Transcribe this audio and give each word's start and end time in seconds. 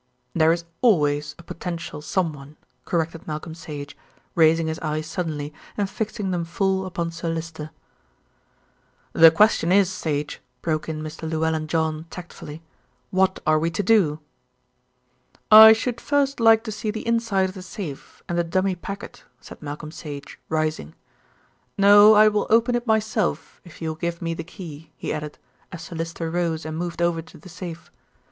"There 0.33 0.51
is 0.51 0.65
always 0.81 1.35
a 1.37 1.43
potential 1.43 2.01
someone," 2.01 2.57
corrected 2.85 3.27
Malcolm 3.27 3.53
Sage, 3.53 3.95
raising 4.33 4.65
his 4.65 4.79
eyes 4.79 5.05
suddenly 5.05 5.53
and 5.77 5.87
fixing 5.87 6.31
them 6.31 6.43
full 6.43 6.87
upon 6.87 7.11
Sir 7.11 7.29
Lyster. 7.29 7.69
"The 9.13 9.29
question 9.29 9.71
is, 9.71 9.91
Sage," 9.91 10.41
broke 10.63 10.89
in 10.89 11.03
Mr. 11.03 11.29
Llewellyn 11.29 11.67
John 11.67 12.05
tactfully, 12.09 12.63
"what 13.11 13.41
are 13.45 13.59
we 13.59 13.69
to 13.69 13.83
do?" 13.83 14.19
"I 15.51 15.71
should 15.71 16.01
first 16.01 16.39
like 16.39 16.63
to 16.63 16.71
see 16.71 16.89
the 16.89 17.05
inside 17.05 17.49
of 17.49 17.53
the 17.53 17.61
safe 17.61 18.23
and 18.27 18.39
the 18.39 18.43
dummy 18.43 18.73
packet," 18.73 19.23
said 19.39 19.61
Malcolm 19.61 19.91
Sage, 19.91 20.39
rising. 20.49 20.95
"No, 21.77 22.15
I 22.15 22.27
will 22.27 22.47
open 22.49 22.73
it 22.73 22.87
myself 22.87 23.61
if 23.63 23.83
you 23.83 23.89
will 23.89 23.95
give 23.97 24.19
me 24.19 24.33
the 24.33 24.43
key," 24.43 24.91
he 24.97 25.13
added, 25.13 25.37
as 25.71 25.83
Sir 25.83 25.95
Lyster 25.95 26.31
rose 26.31 26.65
and 26.65 26.75
moved 26.75 27.03
over 27.03 27.21
to 27.21 27.37
the 27.37 27.49
safe. 27.49 27.91